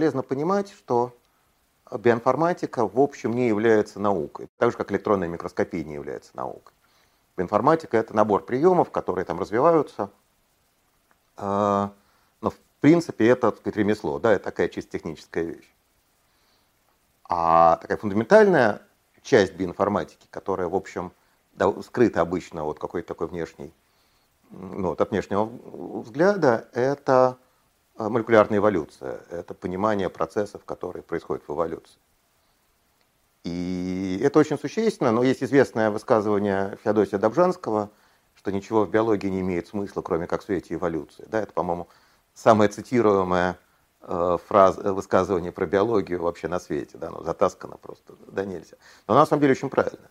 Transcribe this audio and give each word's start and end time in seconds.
полезно 0.00 0.22
понимать, 0.22 0.72
что 0.72 1.14
биоинформатика 1.92 2.88
в 2.88 2.98
общем 2.98 3.34
не 3.34 3.48
является 3.48 4.00
наукой, 4.00 4.48
так 4.56 4.70
же 4.70 4.78
как 4.78 4.90
электронная 4.90 5.28
микроскопия 5.28 5.84
не 5.84 5.92
является 5.92 6.30
наукой. 6.32 6.72
Биоинформатика 7.36 7.98
это 7.98 8.16
набор 8.16 8.46
приемов, 8.46 8.90
которые 8.90 9.26
там 9.26 9.38
развиваются, 9.38 10.10
а, 11.36 11.92
но 12.40 12.48
в 12.48 12.56
принципе 12.80 13.28
это 13.28 13.50
сказать, 13.50 13.76
ремесло, 13.76 14.18
да, 14.18 14.32
это 14.32 14.44
такая 14.44 14.68
чисто 14.68 14.92
техническая 14.92 15.44
вещь. 15.44 15.70
А 17.28 17.76
такая 17.76 17.98
фундаментальная 17.98 18.80
часть 19.20 19.52
биоинформатики, 19.52 20.28
которая, 20.30 20.68
в 20.68 20.74
общем, 20.74 21.12
скрыта 21.82 22.22
обычно 22.22 22.64
от 22.64 22.78
какой-то 22.78 23.08
такой 23.08 23.26
внешней, 23.26 23.70
ну, 24.50 24.88
вот 24.88 25.00
от 25.02 25.10
внешнего 25.10 25.44
взгляда, 26.00 26.70
это 26.72 27.36
молекулярная 28.08 28.58
эволюция, 28.58 29.20
это 29.30 29.54
понимание 29.54 30.08
процессов, 30.08 30.64
которые 30.64 31.02
происходят 31.02 31.46
в 31.46 31.52
эволюции. 31.52 31.98
И 33.44 34.20
это 34.22 34.38
очень 34.38 34.58
существенно, 34.58 35.12
но 35.12 35.22
есть 35.22 35.42
известное 35.42 35.90
высказывание 35.90 36.78
Феодосия 36.84 37.18
Добжанского, 37.18 37.90
что 38.34 38.52
ничего 38.52 38.84
в 38.84 38.90
биологии 38.90 39.28
не 39.28 39.40
имеет 39.40 39.68
смысла, 39.68 40.02
кроме 40.02 40.26
как 40.26 40.42
в 40.42 40.44
свете 40.44 40.74
эволюции. 40.74 41.24
Да, 41.28 41.40
это, 41.40 41.52
по-моему, 41.52 41.88
самое 42.34 42.70
цитируемое 42.70 43.58
э, 44.02 44.38
фраз, 44.46 44.78
э, 44.78 44.92
высказывание 44.92 45.52
про 45.52 45.66
биологию 45.66 46.22
вообще 46.22 46.48
на 46.48 46.60
свете. 46.60 46.98
Да, 46.98 47.10
ну, 47.10 47.22
затаскано 47.22 47.76
просто, 47.76 48.14
да 48.28 48.44
нельзя. 48.44 48.76
Но 49.06 49.14
на 49.14 49.26
самом 49.26 49.40
деле 49.40 49.52
очень 49.52 49.70
правильно. 49.70 50.10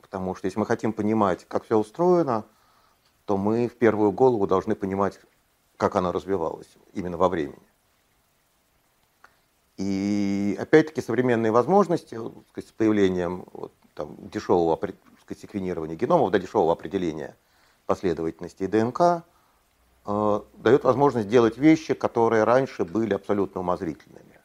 Потому 0.00 0.34
что 0.34 0.46
если 0.46 0.60
мы 0.60 0.66
хотим 0.66 0.92
понимать, 0.92 1.44
как 1.48 1.64
все 1.64 1.76
устроено, 1.76 2.44
то 3.24 3.36
мы 3.36 3.68
в 3.68 3.76
первую 3.76 4.12
голову 4.12 4.46
должны 4.46 4.74
понимать, 4.74 5.18
как 5.76 5.96
она 5.96 6.12
развивалась 6.12 6.68
именно 6.92 7.16
во 7.16 7.28
времени. 7.28 7.58
И 9.76 10.56
опять-таки 10.60 11.00
современные 11.00 11.50
возможности 11.50 12.14
сказать, 12.50 12.68
с 12.68 12.72
появлением 12.72 13.44
вот, 13.52 13.72
там, 13.94 14.16
дешевого 14.28 14.76
сказать, 14.76 15.40
секвенирования 15.40 15.96
геномов, 15.96 16.30
да, 16.30 16.38
дешевого 16.38 16.72
определения 16.72 17.36
последовательности 17.86 18.66
ДНК, 18.66 19.24
э, 20.06 20.40
дает 20.58 20.84
возможность 20.84 21.28
делать 21.28 21.58
вещи, 21.58 21.94
которые 21.94 22.44
раньше 22.44 22.84
были 22.84 23.14
абсолютно 23.14 23.62
умозрительными. 23.62 24.38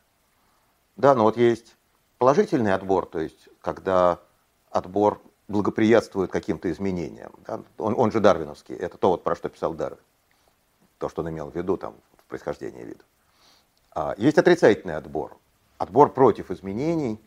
Да, 0.95 1.14
но 1.14 1.23
вот 1.23 1.38
есть 1.38 1.75
положительный 2.17 2.73
отбор, 2.73 3.05
то 3.05 3.19
есть 3.19 3.49
когда 3.61 4.19
отбор 4.71 5.21
благоприятствует 5.47 6.31
каким-то 6.31 6.71
изменениям. 6.71 7.31
Да? 7.45 7.61
Он, 7.77 7.93
он 7.97 8.11
же 8.11 8.19
дарвиновский, 8.19 8.75
это 8.75 8.97
то, 8.97 9.09
вот, 9.09 9.23
про 9.23 9.36
что 9.36 9.49
писал 9.49 9.73
Дарвин 9.73 9.99
то, 11.00 11.09
что 11.09 11.22
он 11.23 11.30
имел 11.30 11.50
в 11.50 11.55
виду 11.55 11.78
там, 11.78 11.95
в 12.17 12.23
происхождении 12.25 12.83
вида. 12.83 13.03
А, 13.92 14.14
есть 14.17 14.38
отрицательный 14.38 14.95
отбор. 14.95 15.38
Отбор 15.78 16.14
против 16.14 16.52
изменений. 16.52 17.19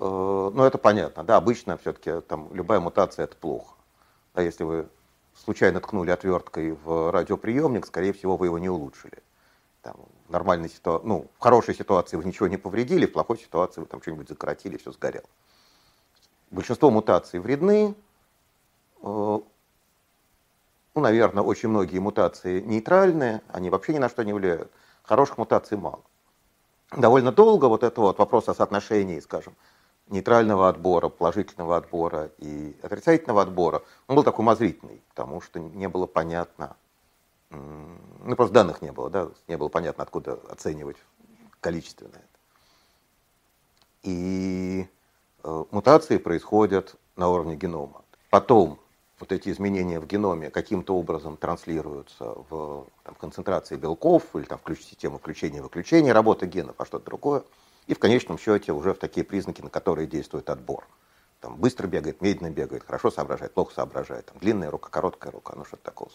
Э, 0.00 0.50
ну, 0.52 0.62
это 0.64 0.76
понятно. 0.76 1.24
Да, 1.24 1.36
обычно 1.36 1.78
все-таки 1.78 2.20
там 2.26 2.50
любая 2.52 2.80
мутация 2.80 3.24
это 3.24 3.36
плохо. 3.36 3.74
Да, 4.34 4.42
если 4.42 4.64
вы 4.64 4.88
случайно 5.34 5.80
ткнули 5.80 6.10
отверткой 6.10 6.72
в 6.72 7.10
радиоприемник, 7.10 7.86
скорее 7.86 8.12
всего, 8.12 8.36
вы 8.36 8.46
его 8.46 8.58
не 8.58 8.68
улучшили. 8.68 9.22
Там, 9.82 9.96
в 10.26 10.32
нормальной 10.32 10.68
ситуации, 10.68 11.06
ну, 11.06 11.26
в 11.38 11.42
хорошей 11.42 11.74
ситуации 11.74 12.16
вы 12.16 12.24
ничего 12.24 12.48
не 12.48 12.56
повредили, 12.56 13.06
в 13.06 13.12
плохой 13.12 13.38
ситуации 13.38 13.80
вы 13.80 13.86
там 13.86 14.02
что-нибудь 14.02 14.28
закоротили, 14.28 14.76
все 14.76 14.92
сгорело. 14.92 15.24
Большинство 16.50 16.90
мутаций 16.90 17.38
вредны, 17.38 17.94
э, 19.02 19.38
ну, 20.98 21.04
наверное, 21.04 21.44
очень 21.44 21.68
многие 21.68 22.00
мутации 22.00 22.60
нейтральные, 22.60 23.40
они 23.52 23.70
вообще 23.70 23.94
ни 23.94 23.98
на 23.98 24.08
что 24.08 24.24
не 24.24 24.32
влияют. 24.32 24.72
Хороших 25.04 25.38
мутаций 25.38 25.78
мало. 25.78 26.00
Довольно 26.90 27.30
долго 27.30 27.66
вот 27.66 27.84
это 27.84 28.00
вот 28.00 28.18
вопрос 28.18 28.48
о 28.48 28.54
соотношении, 28.54 29.20
скажем, 29.20 29.54
нейтрального 30.08 30.68
отбора, 30.68 31.08
положительного 31.08 31.76
отбора 31.76 32.32
и 32.38 32.76
отрицательного 32.82 33.42
отбора, 33.42 33.82
он 34.08 34.16
был 34.16 34.24
такой 34.24 34.42
умозрительный, 34.42 35.00
потому 35.10 35.40
что 35.40 35.60
не 35.60 35.88
было 35.88 36.06
понятно, 36.06 36.76
ну 37.50 38.34
просто 38.34 38.54
данных 38.54 38.82
не 38.82 38.90
было, 38.90 39.08
да, 39.08 39.28
не 39.46 39.56
было 39.56 39.68
понятно, 39.68 40.02
откуда 40.02 40.40
оценивать 40.50 40.96
количественно 41.60 42.16
это. 42.16 42.38
И 44.02 44.88
э, 45.44 45.64
мутации 45.70 46.18
происходят 46.18 46.96
на 47.14 47.28
уровне 47.28 47.54
генома. 47.54 48.02
Потом 48.30 48.80
вот 49.20 49.32
эти 49.32 49.48
изменения 49.50 50.00
в 50.00 50.06
геноме 50.06 50.50
каким-то 50.50 50.96
образом 50.96 51.36
транслируются 51.36 52.34
в 52.50 52.86
там, 53.04 53.14
концентрации 53.16 53.76
белков 53.76 54.34
или 54.34 54.44
там, 54.44 54.60
в 54.64 54.74
систему 54.76 55.18
включения-выключения 55.18 56.12
работы 56.12 56.46
генов, 56.46 56.76
а 56.78 56.84
что-то 56.84 57.06
другое. 57.06 57.42
И 57.86 57.94
в 57.94 57.98
конечном 57.98 58.38
счете 58.38 58.72
уже 58.72 58.94
в 58.94 58.98
такие 58.98 59.24
признаки, 59.24 59.62
на 59.62 59.70
которые 59.70 60.06
действует 60.06 60.50
отбор. 60.50 60.86
Там 61.40 61.56
быстро 61.56 61.86
бегает, 61.86 62.20
медленно 62.20 62.50
бегает, 62.50 62.84
хорошо 62.84 63.10
соображает, 63.10 63.54
плохо 63.54 63.74
соображает. 63.74 64.26
Там, 64.26 64.38
длинная 64.38 64.70
рука, 64.70 64.90
короткая 64.90 65.32
рука, 65.32 65.54
ну 65.56 65.64
что-то 65.64 65.84
такое. 65.84 66.10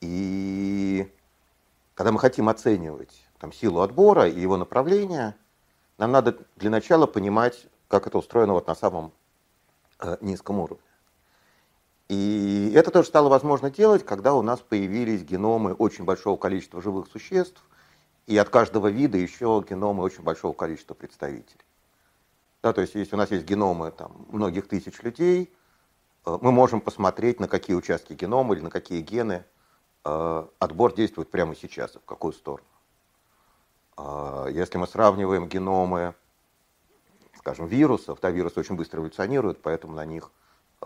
И 0.00 1.10
когда 1.94 2.12
мы 2.12 2.18
хотим 2.18 2.48
оценивать 2.48 3.26
там, 3.38 3.52
силу 3.52 3.80
отбора 3.80 4.28
и 4.28 4.38
его 4.38 4.56
направление, 4.56 5.34
нам 5.98 6.12
надо 6.12 6.38
для 6.56 6.70
начала 6.70 7.06
понимать, 7.06 7.66
как 7.88 8.06
это 8.06 8.18
устроено 8.18 8.52
вот 8.52 8.66
на 8.66 8.74
самом 8.74 9.12
э, 10.00 10.16
низком 10.20 10.60
уровне. 10.60 10.85
И 12.08 12.72
это 12.74 12.90
тоже 12.90 13.08
стало 13.08 13.28
возможно 13.28 13.70
делать, 13.70 14.04
когда 14.04 14.34
у 14.34 14.42
нас 14.42 14.60
появились 14.60 15.22
геномы 15.22 15.72
очень 15.74 16.04
большого 16.04 16.36
количества 16.36 16.80
живых 16.80 17.08
существ, 17.08 17.60
и 18.26 18.36
от 18.36 18.48
каждого 18.48 18.88
вида 18.88 19.18
еще 19.18 19.64
геномы 19.68 20.02
очень 20.02 20.22
большого 20.22 20.52
количества 20.52 20.94
представителей. 20.94 21.64
Да, 22.62 22.72
то 22.72 22.80
есть 22.80 22.94
если 22.94 23.14
у 23.14 23.18
нас 23.18 23.30
есть 23.30 23.44
геномы 23.44 23.90
там, 23.90 24.26
многих 24.30 24.68
тысяч 24.68 25.02
людей, 25.02 25.52
э, 26.24 26.38
мы 26.40 26.52
можем 26.52 26.80
посмотреть, 26.80 27.40
на 27.40 27.48
какие 27.48 27.76
участки 27.76 28.12
генома 28.12 28.54
или 28.54 28.62
на 28.62 28.70
какие 28.70 29.00
гены 29.00 29.44
э, 30.04 30.46
отбор 30.58 30.94
действует 30.94 31.30
прямо 31.30 31.54
сейчас, 31.54 31.94
в 31.94 32.04
какую 32.04 32.32
сторону. 32.32 32.66
Э, 33.96 34.48
если 34.50 34.78
мы 34.78 34.86
сравниваем 34.86 35.48
геномы, 35.48 36.14
скажем, 37.38 37.66
вирусов, 37.66 38.18
да, 38.20 38.30
вирусы 38.30 38.58
очень 38.58 38.76
быстро 38.76 38.98
эволюционируют, 38.98 39.62
поэтому 39.62 39.94
на 39.94 40.04
них 40.04 40.32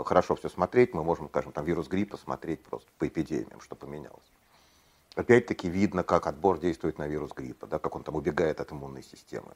хорошо 0.05 0.37
все 0.37 0.49
смотреть, 0.49 0.95
мы 0.95 1.03
можем, 1.05 1.29
скажем, 1.29 1.53
там 1.53 1.65
вирус 1.65 1.89
гриппа 1.89 2.17
смотреть 2.17 2.63
просто 2.63 2.89
по 2.99 3.07
эпидемиям, 3.07 3.61
что 3.61 3.75
поменялось. 3.75 4.33
Опять-таки 5.15 5.69
видно, 5.69 6.03
как 6.03 6.27
отбор 6.27 6.59
действует 6.59 6.99
на 6.99 7.07
вирус 7.07 7.33
гриппа, 7.33 7.67
да, 7.67 7.79
как 7.79 7.97
он 7.97 8.03
там 8.03 8.15
убегает 8.15 8.61
от 8.61 8.73
иммунной 8.73 9.03
системы. 9.03 9.53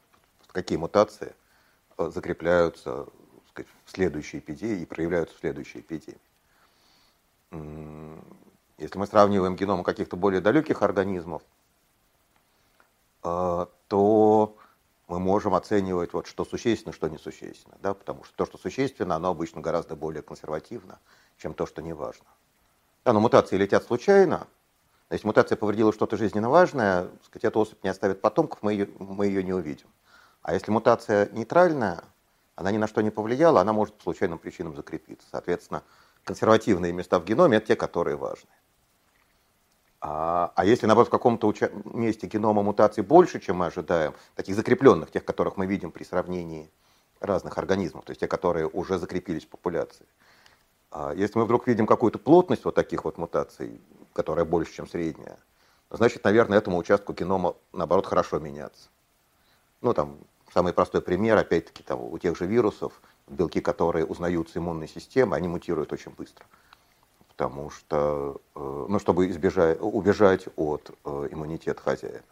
Какие 0.49 0.78
мутации 0.78 1.34
э, 1.99 2.10
закрепляются 2.12 3.06
сказать, 3.55 3.71
в 3.84 3.91
следующей 3.91 4.38
эпидемии 4.38 4.82
и 4.82 4.87
проявляются 4.87 5.37
в 5.37 5.38
следующей 5.41 5.81
эпидемии. 5.81 6.19
Если 8.78 8.99
мы 8.99 9.06
сравниваем 9.06 9.55
геном 9.55 9.84
каких-то 9.84 10.16
более 10.16 10.41
далеких 10.41 10.82
организмов, 10.82 11.43
э, 13.22 13.66
то 13.88 14.54
мы 15.15 15.21
можем 15.21 15.55
оценивать, 15.55 16.13
вот, 16.13 16.27
что 16.27 16.45
существенно, 16.45 16.93
что 16.93 17.09
несущественно. 17.09 17.77
Да? 17.81 17.95
Потому 17.95 18.25
что 18.25 18.35
то, 18.35 18.47
что 18.47 18.59
существенно, 18.59 19.15
оно 19.15 19.29
обычно 19.29 19.61
гораздо 19.61 19.95
более 19.95 20.23
консервативно, 20.23 20.99
чем 21.39 21.55
то, 21.55 21.67
что 21.67 21.83
не 21.83 21.93
важно. 21.93 22.27
Да, 23.05 23.13
но 23.13 23.21
мутации 23.21 23.57
летят 23.57 23.85
случайно. 23.85 24.49
Если 25.11 25.25
мутация 25.27 25.55
повредила 25.55 25.93
что-то 25.93 26.17
жизненно 26.17 26.51
важное, 26.51 27.09
сказать, 27.23 27.45
эта 27.45 27.59
особь 27.61 27.85
не 27.85 27.91
оставит 27.91 28.21
потомков, 28.21 28.61
мы 28.63 28.73
ее, 28.73 28.89
мы 28.99 29.27
ее 29.27 29.45
не 29.45 29.53
увидим. 29.53 29.87
А 30.43 30.53
если 30.53 30.73
мутация 30.73 31.29
нейтральная, 31.31 32.03
она 32.57 32.73
ни 32.73 32.79
на 32.79 32.89
что 32.89 33.01
не 33.01 33.11
повлияла, 33.11 33.61
она 33.61 33.73
может 33.73 33.95
по 33.95 34.03
случайным 34.03 34.39
причинам 34.39 34.75
закрепиться. 34.75 35.29
Соответственно, 35.31 35.85
консервативные 36.25 36.93
места 36.93 37.21
в 37.21 37.25
геноме– 37.25 37.56
это 37.59 37.69
те, 37.69 37.77
которые 37.77 38.17
важны. 38.17 38.50
А, 40.06 40.53
а 40.55 40.67
если, 40.67 40.85
наоборот, 40.85 41.09
в 41.09 41.11
каком-то 41.11 41.49
уча- 41.49 41.73
месте 41.95 42.27
генома 42.27 42.62
мутаций 42.62 43.03
больше, 43.03 43.41
чем 43.41 43.56
мы 43.56 43.67
ожидаем, 43.67 44.12
таких 44.35 44.55
закрепленных, 44.55 45.11
тех, 45.11 45.25
которых 45.25 45.56
мы 45.56 45.65
видим 45.65 45.91
при 45.91 46.05
сравнении 46.05 46.69
разных 47.21 47.56
организмов, 47.56 48.05
то 48.05 48.11
есть 48.11 48.21
те, 48.21 48.29
которые 48.29 48.69
уже 48.69 48.99
закрепились 48.99 49.47
в 49.47 49.49
популяции. 49.49 50.05
А 50.91 51.15
если 51.15 51.39
мы 51.39 51.47
вдруг 51.47 51.67
видим 51.67 51.87
какую-то 51.87 52.19
плотность 52.19 52.67
вот 52.67 52.75
таких 52.75 53.06
вот 53.06 53.17
мутаций, 53.17 53.81
которая 54.12 54.45
больше, 54.45 54.75
чем 54.75 54.87
средняя, 54.87 55.39
значит, 55.89 56.23
наверное, 56.23 56.59
этому 56.59 56.77
участку 56.77 57.15
генома, 57.15 57.55
наоборот, 57.73 58.05
хорошо 58.05 58.39
меняться. 58.39 58.91
Ну, 59.81 59.95
там, 59.95 60.19
самый 60.53 60.75
простой 60.75 61.00
пример, 61.00 61.39
опять-таки, 61.39 61.83
там, 61.83 62.03
у 62.03 62.19
тех 62.19 62.37
же 62.37 62.45
вирусов, 62.45 63.00
белки, 63.27 63.62
которые 63.62 64.05
узнаются 64.05 64.59
иммунной 64.59 64.87
системой, 64.87 65.39
они 65.39 65.49
мутируют 65.49 65.95
очень 65.95 66.11
быстро 66.11 66.45
потому 67.37 67.71
что, 67.71 68.41
э, 68.55 68.87
ну, 68.89 68.99
чтобы 68.99 69.29
избежать, 69.29 69.79
убежать 69.81 70.47
от 70.57 70.91
э, 71.05 71.29
иммунитета 71.33 71.81
хозяина. 71.81 72.23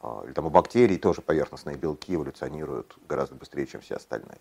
А, 0.00 0.22
или 0.24 0.32
там 0.32 0.46
у 0.46 0.50
бактерий 0.50 0.98
тоже 0.98 1.20
поверхностные 1.20 1.76
белки 1.76 2.14
эволюционируют 2.14 2.96
гораздо 3.08 3.34
быстрее, 3.34 3.66
чем 3.66 3.80
все 3.80 3.96
остальные. 3.96 4.38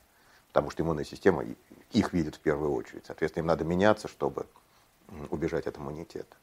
Потому 0.50 0.69
что 0.69 0.83
иммунная 0.83 1.04
система 1.04 1.44
их 1.92 2.13
видит 2.13 2.36
в 2.36 2.39
первую 2.39 2.74
очередь. 2.74 3.06
Соответственно, 3.07 3.42
им 3.42 3.48
надо 3.48 3.63
меняться, 3.63 4.07
чтобы 4.07 4.45
убежать 5.31 5.65
от 5.65 5.77
иммунитета. 5.77 6.36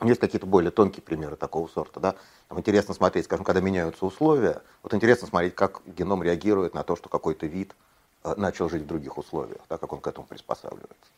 Есть 0.00 0.20
какие-то 0.20 0.46
более 0.46 0.70
тонкие 0.70 1.02
примеры 1.02 1.36
такого 1.36 1.68
сорта. 1.68 2.00
Да? 2.00 2.16
Там 2.48 2.58
интересно 2.58 2.94
смотреть, 2.94 3.26
скажем, 3.26 3.44
когда 3.44 3.60
меняются 3.60 4.06
условия, 4.06 4.62
вот 4.82 4.94
интересно 4.94 5.28
смотреть, 5.28 5.54
как 5.54 5.82
геном 5.86 6.22
реагирует 6.22 6.74
на 6.74 6.82
то, 6.82 6.96
что 6.96 7.08
какой-то 7.08 7.46
вид 7.46 7.76
э, 8.24 8.34
начал 8.36 8.68
жить 8.68 8.82
в 8.82 8.86
других 8.86 9.18
условиях, 9.18 9.60
да, 9.68 9.78
как 9.78 9.92
он 9.92 10.00
к 10.00 10.06
этому 10.06 10.26
приспосабливается. 10.26 11.10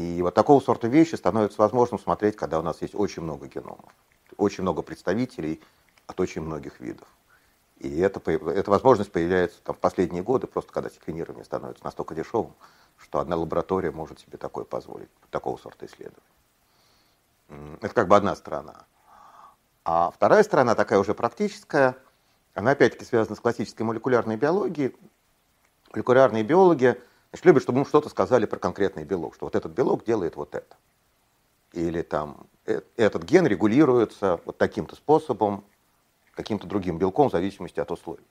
И 0.00 0.22
вот 0.22 0.34
такого 0.34 0.60
сорта 0.60 0.88
вещи 0.88 1.14
становится 1.14 1.60
возможным 1.60 2.00
смотреть, 2.00 2.34
когда 2.34 2.58
у 2.58 2.62
нас 2.62 2.80
есть 2.80 2.94
очень 2.94 3.22
много 3.22 3.48
геномов, 3.48 3.92
очень 4.38 4.62
много 4.62 4.80
представителей 4.80 5.60
от 6.06 6.18
очень 6.20 6.40
многих 6.40 6.80
видов. 6.80 7.06
И 7.80 7.98
это, 7.98 8.18
эта 8.30 8.70
возможность 8.70 9.12
появляется 9.12 9.60
там, 9.62 9.74
в 9.74 9.78
последние 9.78 10.22
годы, 10.22 10.46
просто 10.46 10.72
когда 10.72 10.88
секвенирование 10.88 11.44
становится 11.44 11.84
настолько 11.84 12.14
дешевым, 12.14 12.54
что 12.96 13.18
одна 13.18 13.36
лаборатория 13.36 13.90
может 13.90 14.20
себе 14.20 14.38
такое 14.38 14.64
позволить, 14.64 15.10
такого 15.30 15.58
сорта 15.58 15.84
исследований. 15.84 16.22
Это 17.82 17.92
как 17.92 18.08
бы 18.08 18.16
одна 18.16 18.34
сторона. 18.36 18.86
А 19.84 20.10
вторая 20.10 20.42
сторона, 20.42 20.74
такая 20.74 20.98
уже 20.98 21.12
практическая, 21.12 21.94
она 22.54 22.70
опять-таки 22.70 23.04
связана 23.04 23.36
с 23.36 23.40
классической 23.40 23.82
молекулярной 23.82 24.36
биологией. 24.36 24.96
Молекулярные 25.92 26.42
биологи 26.42 26.98
значит, 27.30 27.46
любят, 27.46 27.62
чтобы 27.62 27.80
мы 27.80 27.84
что-то 27.84 28.08
сказали 28.08 28.46
про 28.46 28.58
конкретный 28.58 29.04
белок, 29.04 29.34
что 29.34 29.46
вот 29.46 29.54
этот 29.54 29.72
белок 29.72 30.04
делает 30.04 30.36
вот 30.36 30.54
это. 30.54 30.76
Или 31.72 32.02
там 32.02 32.46
э, 32.66 32.80
этот 32.96 33.24
ген 33.24 33.46
регулируется 33.46 34.40
вот 34.44 34.58
таким-то 34.58 34.96
способом, 34.96 35.64
каким-то 36.34 36.66
другим 36.66 36.98
белком 36.98 37.28
в 37.28 37.32
зависимости 37.32 37.80
от 37.80 37.90
условий. 37.90 38.24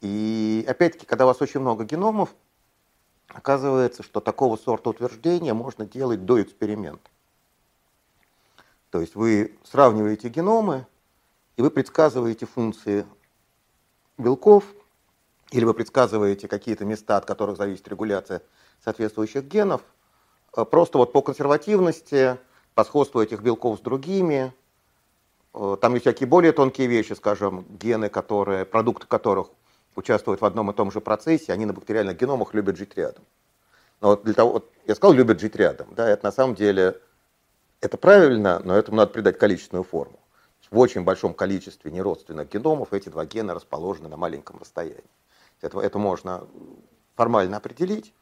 И 0.00 0.64
опять-таки, 0.68 1.06
когда 1.06 1.24
у 1.24 1.28
вас 1.28 1.40
очень 1.40 1.60
много 1.60 1.84
геномов, 1.84 2.34
оказывается, 3.28 4.02
что 4.02 4.20
такого 4.20 4.56
сорта 4.56 4.90
утверждения 4.90 5.54
можно 5.54 5.84
делать 5.84 6.24
до 6.24 6.42
эксперимента. 6.42 7.10
То 8.90 9.00
есть 9.00 9.14
вы 9.14 9.58
сравниваете 9.64 10.28
геномы, 10.28 10.86
и 11.56 11.62
вы 11.62 11.70
предсказываете 11.70 12.46
функции 12.46 13.06
белков, 14.16 14.64
или 15.50 15.64
вы 15.64 15.74
предсказываете 15.74 16.48
какие-то 16.48 16.84
места, 16.84 17.16
от 17.16 17.24
которых 17.24 17.56
зависит 17.56 17.88
регуляция 17.88 18.42
соответствующих 18.84 19.44
генов, 19.44 19.82
э, 20.56 20.64
просто 20.64 20.98
вот 20.98 21.12
по 21.12 21.22
консервативности, 21.22 22.38
по 22.74 22.84
сходству 22.84 23.20
этих 23.20 23.40
белков 23.42 23.78
с 23.78 23.82
другими, 23.82 24.52
Э, 25.54 25.76
там 25.80 25.94
есть 25.94 26.04
всякие 26.04 26.26
более 26.26 26.52
тонкие 26.52 26.86
вещи, 26.86 27.14
скажем, 27.14 27.64
гены, 27.68 28.08
которые, 28.08 28.64
продукты 28.64 29.06
которых 29.06 29.48
участвуют 29.96 30.40
в 30.40 30.44
одном 30.44 30.70
и 30.70 30.74
том 30.74 30.92
же 30.92 31.00
процессе, 31.00 31.52
они 31.52 31.66
на 31.66 31.72
бактериальных 31.72 32.16
геномах 32.16 32.54
любят 32.54 32.76
жить 32.76 32.96
рядом. 32.96 33.24
Но 34.00 34.08
вот 34.10 34.24
для 34.24 34.34
того, 34.34 34.52
вот 34.52 34.70
я 34.86 34.94
сказал, 34.94 35.14
любят 35.14 35.40
жить 35.40 35.56
рядом, 35.56 35.88
да, 35.96 36.08
это 36.08 36.24
на 36.24 36.32
самом 36.32 36.54
деле, 36.54 37.00
это 37.80 37.96
правильно, 37.96 38.60
но 38.64 38.76
этому 38.76 38.98
надо 38.98 39.12
придать 39.12 39.38
количественную 39.38 39.82
форму. 39.82 40.20
В 40.70 40.78
очень 40.78 41.02
большом 41.02 41.34
количестве 41.34 41.90
неродственных 41.90 42.48
геномов 42.50 42.92
эти 42.92 43.08
два 43.08 43.24
гена 43.24 43.54
расположены 43.54 44.08
на 44.08 44.16
маленьком 44.16 44.58
расстоянии. 44.58 45.02
Это, 45.60 45.80
это 45.80 45.98
можно 45.98 46.46
формально 47.16 47.56
определить, 47.56 48.14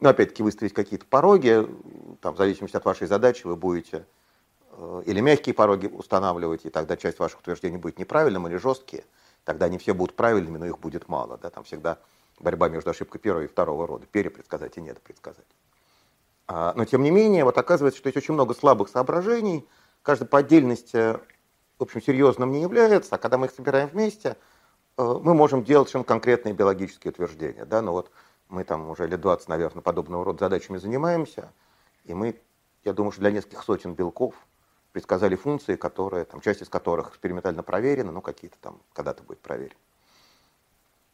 но 0.00 0.10
опять-таки 0.10 0.42
выставить 0.42 0.72
какие-то 0.72 1.06
пороги, 1.06 1.66
там, 2.20 2.34
в 2.34 2.38
зависимости 2.38 2.76
от 2.76 2.84
вашей 2.84 3.06
задачи 3.06 3.46
вы 3.46 3.56
будете 3.56 4.06
Э, 4.78 5.02
или 5.06 5.20
мягкие 5.20 5.54
пороги 5.54 5.86
устанавливаете, 5.86 6.68
и 6.68 6.70
тогда 6.70 6.96
часть 6.96 7.18
ваших 7.18 7.40
утверждений 7.40 7.78
будет 7.78 7.98
неправильным, 7.98 8.46
или 8.46 8.56
жесткие, 8.56 9.04
тогда 9.44 9.66
они 9.66 9.76
все 9.76 9.92
будут 9.92 10.14
правильными, 10.14 10.56
но 10.56 10.66
их 10.66 10.78
будет 10.78 11.08
мало. 11.08 11.36
Да? 11.38 11.50
Там 11.50 11.64
всегда 11.64 11.98
борьба 12.38 12.68
между 12.68 12.90
ошибкой 12.90 13.20
первого 13.20 13.42
и 13.42 13.48
второго 13.48 13.86
рода. 13.86 14.06
Перепредсказать 14.06 14.76
и 14.76 14.80
недопредсказать. 14.80 15.46
А, 16.46 16.72
но 16.76 16.84
тем 16.84 17.02
не 17.02 17.10
менее, 17.10 17.44
вот 17.44 17.58
оказывается, 17.58 17.98
что 17.98 18.08
есть 18.08 18.16
очень 18.16 18.34
много 18.34 18.54
слабых 18.54 18.88
соображений, 18.88 19.66
каждый 20.02 20.28
по 20.28 20.38
отдельности, 20.38 21.18
в 21.78 21.82
общем, 21.82 22.00
серьезным 22.00 22.52
не 22.52 22.62
является, 22.62 23.16
а 23.16 23.18
когда 23.18 23.36
мы 23.36 23.46
их 23.46 23.52
собираем 23.52 23.88
вместе, 23.88 24.36
мы 24.98 25.34
можем 25.34 25.64
делать 25.64 25.88
совершенно 25.88 26.04
конкретные 26.04 26.54
биологические 26.54 27.12
утверждения. 27.12 27.64
Да? 27.64 27.82
Но 27.82 27.92
вот 27.92 28.10
мы 28.48 28.64
там 28.64 28.90
уже 28.90 29.06
лет 29.06 29.20
20, 29.20 29.48
наверное, 29.48 29.82
подобного 29.82 30.24
рода 30.24 30.44
задачами 30.44 30.78
занимаемся, 30.78 31.52
и 32.04 32.14
мы, 32.14 32.40
я 32.84 32.92
думаю, 32.92 33.12
что 33.12 33.20
для 33.20 33.30
нескольких 33.30 33.62
сотен 33.62 33.94
белков– 33.94 34.34
предсказали 34.92 35.36
функции, 35.36 35.76
которые, 35.76 36.24
там, 36.24 36.40
часть 36.40 36.62
из 36.62 36.68
которых 36.68 37.10
экспериментально 37.10 37.62
проверены, 37.62 38.10
но 38.12 38.20
какие-то 38.20 38.56
там 38.60 38.80
когда-то 38.92 39.22
будет 39.22 39.40
проверены. 39.40 39.78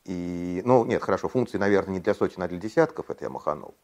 И, 0.05 0.63
ну, 0.65 0.85
нет, 0.85 1.03
хорошо, 1.03 1.29
функции, 1.29 1.59
наверное, 1.59 1.95
не 1.95 2.01
для 2.01 2.15
сотен, 2.15 2.43
а 2.43 2.49
для 2.49 2.59
десятков, 2.59 3.11
это 3.11 3.25
я 3.25 3.31
маханул. 3.31 3.75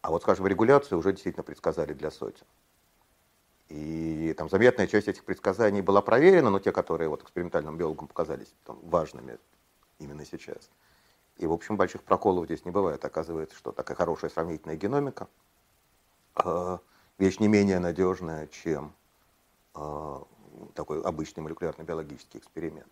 А 0.00 0.10
вот, 0.10 0.22
скажем, 0.22 0.46
регуляцию 0.46 0.98
уже 0.98 1.12
действительно 1.12 1.42
предсказали 1.42 1.92
для 1.92 2.10
сотен. 2.10 2.46
И 3.68 4.34
там 4.36 4.48
заметная 4.48 4.86
часть 4.86 5.08
этих 5.08 5.24
предсказаний 5.24 5.80
была 5.80 6.00
проверена, 6.00 6.50
но 6.50 6.58
те, 6.60 6.72
которые 6.72 7.08
вот 7.08 7.22
экспериментальным 7.22 7.76
биологам 7.76 8.06
показались 8.06 8.52
там, 8.64 8.78
важными 8.82 9.38
именно 9.98 10.24
сейчас. 10.24 10.70
И, 11.38 11.46
в 11.46 11.52
общем, 11.52 11.76
больших 11.76 12.02
проколов 12.02 12.46
здесь 12.46 12.64
не 12.64 12.70
бывает. 12.70 13.04
Оказывается, 13.04 13.56
что 13.56 13.72
такая 13.72 13.96
хорошая 13.96 14.30
сравнительная 14.30 14.76
геномика 14.76 15.28
э, 16.36 16.78
вещь 17.18 17.40
не 17.40 17.48
менее 17.48 17.80
надежная, 17.80 18.46
чем 18.46 18.92
Э, 19.76 20.22
такой 20.74 21.02
обычный 21.02 21.42
молекулярно-биологический 21.42 22.38
эксперимент. 22.38 22.90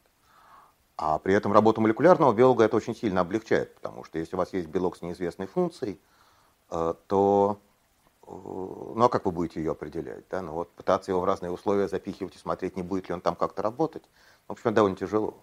А 0.97 1.19
при 1.19 1.35
этом 1.35 1.53
работу 1.53 1.81
молекулярного 1.81 2.33
биолога 2.33 2.65
это 2.65 2.77
очень 2.77 2.95
сильно 2.95 3.23
облегчает, 3.23 3.75
потому 3.77 4.05
что 4.05 4.19
если 4.19 4.37
у 4.37 4.39
вас 4.39 4.53
есть 4.53 4.69
белок 4.69 4.97
с 4.97 5.03
неизвестной 5.03 5.47
функцией, 5.47 5.99
э, 6.71 6.95
то 7.07 7.59
ну 8.95 9.05
а 9.05 9.09
как 9.09 9.25
вы 9.25 9.33
будете 9.33 9.61
ее 9.61 9.73
определять? 9.73 10.25
Да? 10.31 10.43
Ну, 10.43 10.53
вот 10.53 10.71
пытаться 10.73 11.11
его 11.11 11.21
в 11.21 11.25
разные 11.25 11.51
условия 11.51 11.89
запихивать 11.89 12.37
и 12.37 12.39
смотреть, 12.39 12.77
не 12.77 12.83
будет 12.83 13.09
ли 13.09 13.15
он 13.15 13.21
там 13.21 13.37
как-то 13.37 13.63
работать, 13.63 14.05
в 14.49 14.53
общем, 14.53 14.73
довольно 14.75 14.97
тяжело. 14.97 15.43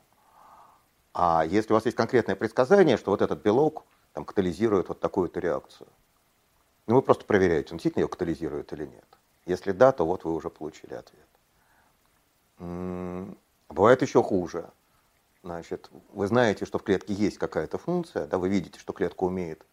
А 1.14 1.44
если 1.46 1.74
у 1.74 1.76
вас 1.76 1.86
есть 1.86 1.98
конкретное 1.98 2.36
предсказание, 2.36 2.98
что 2.98 3.12
вот 3.12 3.22
этот 3.22 3.42
белок 3.42 3.84
там, 4.14 4.26
катализирует 4.26 4.88
вот 4.90 5.00
такую-то 5.00 5.40
реакцию, 5.40 5.88
ну 6.88 6.96
вы 6.96 7.02
просто 7.02 7.26
проверяете, 7.26 7.72
он 7.72 7.78
действительно 7.78 8.04
ее 8.04 8.08
катализирует 8.08 8.72
или 8.74 8.86
нет. 8.86 9.06
Если 9.46 9.72
да, 9.72 9.92
то 9.92 10.06
вот 10.06 10.24
вы 10.24 10.34
уже 10.34 10.50
получили 10.50 10.94
ответ. 10.94 11.28
Бывает 13.70 14.02
еще 14.02 14.22
хуже. 14.24 14.70
Значит, 15.44 15.90
вы 16.14 16.28
знаете, 16.28 16.66
что 16.66 16.78
в 16.78 16.84
клетке 16.84 17.14
есть 17.14 17.40
какая-то 17.40 17.78
функция, 17.78 18.28
да, 18.28 18.38
вы 18.38 18.50
видите, 18.50 18.80
что 18.80 18.94
клетка 18.94 19.24
умеет 19.24 19.66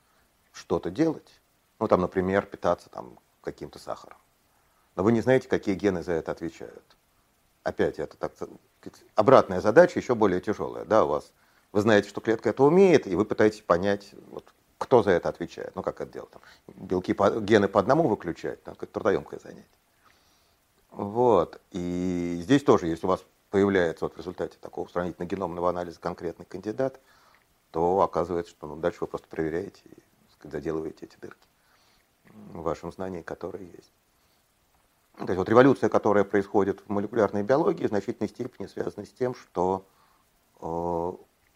что-то 0.53 0.91
делать, 0.91 1.41
ну 1.79 1.89
там, 1.89 2.01
например, 2.01 2.47
питаться 2.47 2.89
там 2.89 3.19
каким-то 3.53 3.79
сахаром. 3.79 4.19
Но 4.97 5.03
вы 5.03 5.13
не 5.13 5.21
знаете, 5.21 5.49
какие 5.49 5.75
гены 5.75 6.03
за 6.03 6.13
это 6.13 6.33
отвечают. 6.33 6.97
Опять 7.63 7.99
это 7.99 8.17
так, 8.17 8.33
обратная 9.15 9.61
задача 9.61 9.99
еще 9.99 10.15
более 10.15 10.41
тяжелая, 10.41 10.85
да, 10.85 11.05
у 11.05 11.09
вас. 11.09 11.33
Вы 11.73 11.83
знаете, 11.83 12.09
что 12.09 12.21
клетка 12.21 12.51
это 12.51 12.63
умеет, 12.63 13.07
и 13.07 13.15
вы 13.15 13.25
пытаетесь 13.25 13.61
понять, 13.61 14.11
вот, 14.31 14.53
кто 14.79 15.03
за 15.03 15.11
это 15.11 15.29
отвечает. 15.29 15.75
Ну 15.77 15.83
как 15.83 16.01
это 16.01 16.13
делать? 16.13 16.31
Там, 16.31 16.43
белки, 16.67 17.13
по, 17.13 17.31
гены 17.41 17.69
по 17.69 17.81
одному 17.81 18.09
выключать, 18.09 18.63
там, 18.65 18.75
это 18.75 18.87
трудоемкое 18.87 19.39
занятие. 19.39 19.67
Вот. 20.91 21.61
И 21.73 22.41
здесь 22.43 22.63
тоже, 22.63 22.87
если 22.87 23.07
у 23.07 23.11
вас 23.11 23.25
появляется 23.51 24.05
вот 24.05 24.15
в 24.15 24.19
результате 24.19 24.57
такого 24.61 24.89
сравнительно-геномного 24.89 25.69
анализа 25.69 26.01
конкретный 26.01 26.47
кандидат, 26.47 27.01
то 27.71 28.01
оказывается, 28.01 28.51
что 28.51 28.67
ну, 28.67 28.77
дальше 28.77 28.99
вы 29.03 29.07
просто 29.09 29.29
проверяете 29.29 29.81
и 29.85 30.33
сказать, 30.33 30.53
заделываете 30.53 31.07
эти 31.07 31.17
дырки 31.21 31.47
в 32.53 32.63
вашем 32.63 32.93
знании, 32.93 33.23
которые 33.23 33.67
есть. 33.67 33.93
То 35.19 35.25
есть 35.25 35.37
вот 35.37 35.49
революция, 35.49 35.89
которая 35.89 36.23
происходит 36.23 36.81
в 36.81 36.89
молекулярной 36.91 37.43
биологии, 37.43 37.87
в 37.87 37.89
значительной 37.89 38.29
степени 38.29 38.67
связана 38.67 39.05
с 39.05 39.11
тем, 39.11 39.35
что 39.35 39.85
э, 40.61 41.13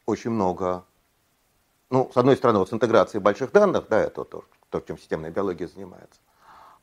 очень 0.07 0.31
много, 0.31 0.85
ну, 1.89 2.11
с 2.13 2.17
одной 2.17 2.37
стороны, 2.37 2.59
вот 2.59 2.71
с 2.71 2.73
интеграцией 2.73 3.23
больших 3.23 3.53
данных, 3.53 3.87
да, 3.89 4.01
это 4.01 4.25
то, 4.25 4.45
то 4.69 4.81
чем 4.81 4.99
системная 4.99 5.31
биология 5.31 5.69
занимается, 5.69 6.21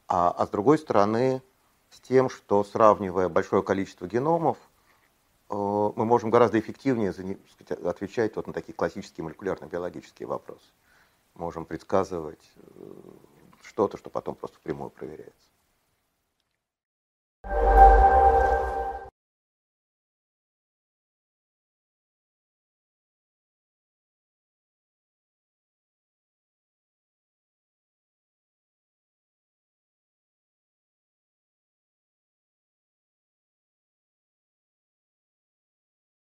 а, 0.08 0.32
а 0.32 0.48
с 0.48 0.50
другой 0.50 0.78
стороны, 0.78 1.42
с 1.90 2.00
тем, 2.00 2.30
что 2.30 2.64
сравнивая 2.64 3.28
большое 3.28 3.62
количество 3.62 4.08
геномов, 4.08 4.58
э, 5.50 5.54
мы 5.54 6.06
можем 6.06 6.30
гораздо 6.30 6.60
эффективнее 6.60 7.12
сказать, 7.12 7.84
отвечать 7.84 8.36
вот 8.38 8.48
на 8.48 8.54
такие 8.54 8.74
классические 8.74 9.26
молекулярно-биологические 9.26 10.28
вопросы. 10.28 10.72
Можем 11.36 11.66
предсказывать 11.66 12.52
э, 12.56 12.94
что-то, 13.70 13.98
что 13.98 14.10
потом 14.10 14.36
просто 14.36 14.58
впрямую 14.58 14.90
проверяется. 14.90 15.49